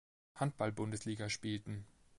Handball-Bundesliga 0.39 1.29
spielten. 1.29 1.85